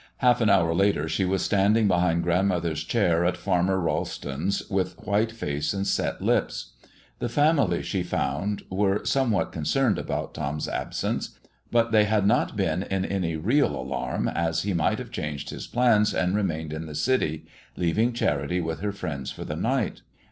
Half 0.17 0.41
an 0.41 0.49
hour 0.49 0.73
later 0.73 1.07
she 1.07 1.25
was 1.25 1.43
standing 1.43 1.87
behind 1.87 2.23
grandmother's 2.23 2.83
chair 2.83 3.23
at 3.23 3.37
Farmer 3.37 3.79
Ralston's 3.79 4.67
with 4.67 4.97
white 4.97 5.31
face 5.31 5.75
and 5.75 5.85
set 5.85 6.23
lips. 6.23 6.71
The 7.19 7.29
family, 7.29 7.83
she 7.83 8.01
found, 8.01 8.63
were 8.71 9.05
somewhat 9.05 9.51
concerned 9.51 9.99
about 9.99 10.33
Tom's 10.33 10.67
absence, 10.67 11.37
but 11.69 11.91
they 11.91 12.05
had 12.05 12.25
not 12.25 12.57
been 12.57 12.81
in 12.81 13.05
any 13.05 13.35
real 13.35 13.79
alarm, 13.79 14.27
as 14.27 14.63
he 14.63 14.73
might 14.73 14.97
have 14.97 15.11
changed 15.11 15.51
his 15.51 15.67
plans 15.67 16.15
and 16.15 16.35
remained 16.35 16.73
in 16.73 16.87
the 16.87 16.95
city, 16.95 17.45
leaving 17.77 18.11
Charity 18.11 18.59
with 18.59 18.79
her 18.79 18.91
friends 18.91 19.29
for 19.29 19.45
the 19.45 19.55
night. 19.55 20.01